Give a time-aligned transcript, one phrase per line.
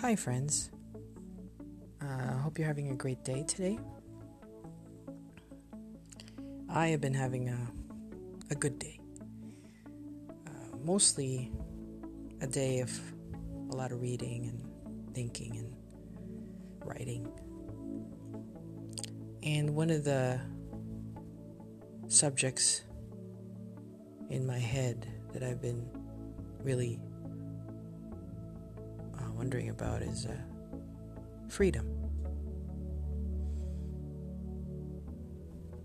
[0.00, 0.70] Hi, friends.
[2.00, 3.78] I uh, hope you're having a great day today.
[6.70, 7.58] I have been having a,
[8.50, 8.98] a good day.
[10.46, 11.52] Uh, mostly
[12.40, 12.98] a day of
[13.70, 15.76] a lot of reading and thinking and
[16.82, 17.30] writing.
[19.42, 20.40] And one of the
[22.08, 22.84] subjects
[24.30, 25.86] in my head that I've been
[26.62, 26.98] really
[29.40, 30.36] wondering about is uh,
[31.48, 31.88] freedom.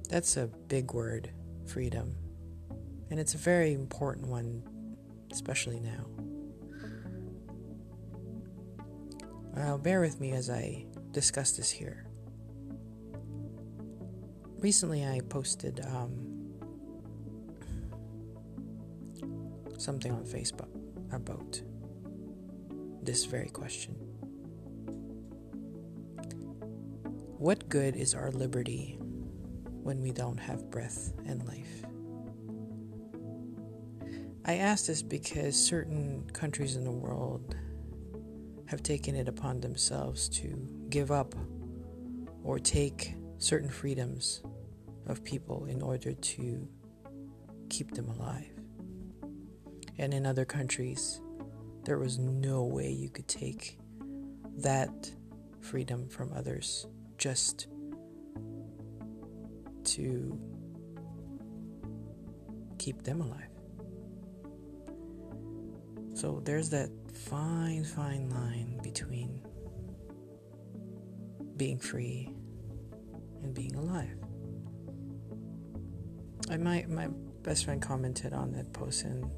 [0.09, 1.29] That's a big word,
[1.65, 2.17] freedom.
[3.09, 4.61] And it's a very important one,
[5.31, 6.05] especially now.
[9.57, 12.07] Uh, bear with me as I discuss this here.
[14.59, 16.11] Recently, I posted um,
[19.77, 20.67] something on Facebook
[21.13, 21.61] about
[23.05, 23.95] this very question
[27.37, 28.97] What good is our liberty
[29.83, 31.83] when we don't have breath and life?
[34.45, 37.55] I ask this because certain countries in the world
[38.67, 41.35] have taken it upon themselves to give up
[42.43, 44.41] or take certain freedoms
[45.07, 46.67] of people in order to
[47.69, 48.49] keep them alive.
[49.97, 51.21] And in other countries,
[51.85, 53.77] there was no way you could take
[54.57, 55.11] that
[55.61, 57.67] freedom from others just
[59.83, 60.39] to
[62.79, 63.49] keep them alive.
[66.15, 69.41] So there's that fine, fine line between
[71.57, 72.33] being free
[73.43, 74.17] and being alive.
[76.49, 77.07] I my my
[77.43, 79.31] best friend commented on that post and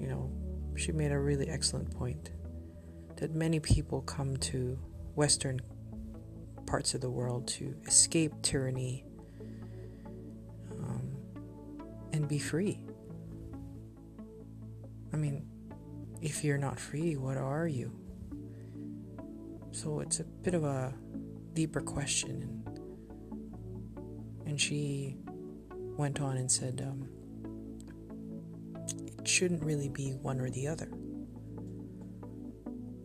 [0.00, 0.30] you know
[0.76, 2.30] she made a really excellent point
[3.16, 4.78] that many people come to
[5.14, 5.60] Western
[6.66, 9.04] parts of the world to escape tyranny
[10.78, 11.16] um,
[12.12, 12.80] and be free.
[15.12, 15.46] I mean,
[16.20, 17.92] if you're not free, what are you?
[19.70, 20.94] So it's a bit of a
[21.52, 22.42] deeper question.
[22.42, 22.80] And,
[24.46, 25.18] and she
[25.96, 27.08] went on and said, um,
[29.28, 30.88] shouldn't really be one or the other,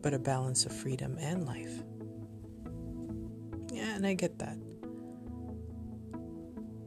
[0.01, 1.83] but a balance of freedom and life.
[3.71, 4.57] Yeah, and I get that.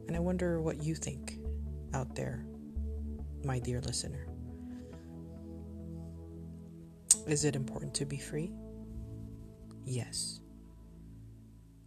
[0.07, 1.39] And I wonder what you think
[1.93, 2.45] out there,
[3.43, 4.27] my dear listener.
[7.25, 8.51] Is it important to be free?
[9.85, 10.39] Yes.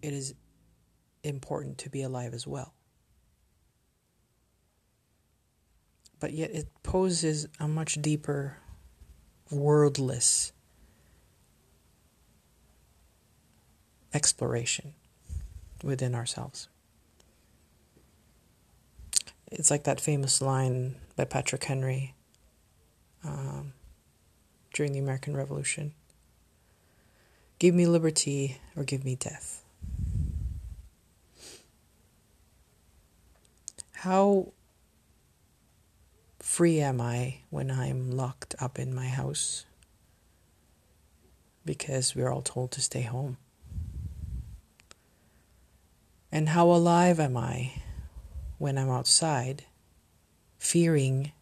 [0.02, 0.34] It is
[1.24, 2.75] important to be alive as well.
[6.19, 8.59] But yet it poses a much deeper,
[9.50, 10.53] wordless
[14.15, 14.94] exploration
[15.82, 16.69] within ourselves.
[19.53, 22.15] It's like that famous line by Patrick Henry
[23.22, 23.75] um,
[24.72, 25.93] during the American Revolution
[27.59, 29.65] Give me liberty or give me death.
[33.93, 34.53] How
[36.46, 39.66] free am I when I'm locked up in my house?
[41.64, 43.36] Because we're all told to stay home.
[46.30, 47.72] And how alive am I
[48.58, 49.64] when I'm outside,
[50.56, 51.32] fearing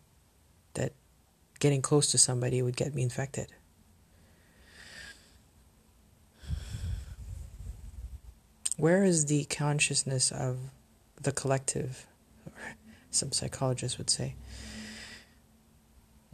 [0.73, 0.95] that
[1.61, 3.53] getting close to somebody would get me infected?
[8.79, 10.57] Where is the consciousness of
[11.21, 12.07] the collective?
[13.11, 14.35] Some psychologists would say.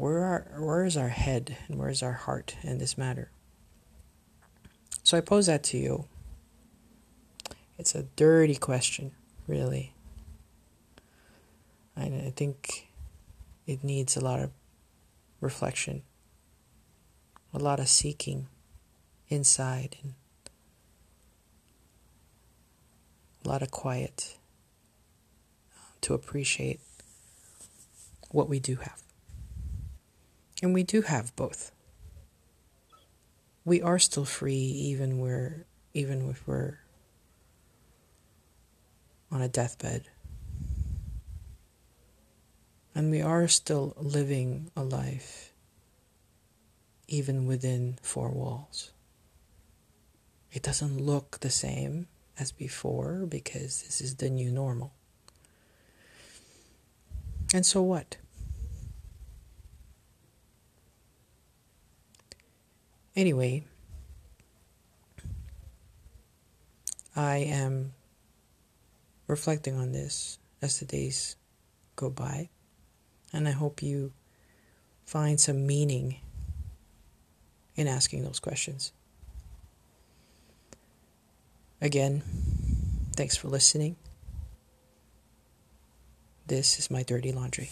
[0.00, 3.30] Where are where is our head and where is our heart in this matter?
[5.02, 6.06] So I pose that to you.
[7.78, 9.12] It's a dirty question,
[9.46, 9.92] really.
[11.94, 12.88] And I think
[13.66, 14.52] it needs a lot of
[15.42, 16.00] reflection,
[17.52, 18.48] a lot of seeking
[19.28, 20.14] inside and
[23.44, 24.38] a lot of quiet
[25.76, 26.80] um, to appreciate
[28.30, 29.02] what we do have.
[30.62, 31.72] And we do have both.
[33.64, 36.78] We are still free even where even if we're
[39.30, 40.08] on a deathbed.
[42.94, 45.52] And we are still living a life
[47.08, 48.92] even within four walls.
[50.52, 52.08] It doesn't look the same
[52.38, 54.92] as before because this is the new normal.
[57.52, 58.16] And so what?
[63.16, 63.64] Anyway,
[67.16, 67.92] I am
[69.26, 71.36] reflecting on this as the days
[71.96, 72.48] go by,
[73.32, 74.12] and I hope you
[75.04, 76.16] find some meaning
[77.74, 78.92] in asking those questions.
[81.80, 82.22] Again,
[83.16, 83.96] thanks for listening.
[86.46, 87.70] This is my dirty laundry.